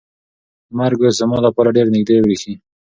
[0.77, 2.53] مرګ اوس زما لپاره ډېر نږدې برېښي.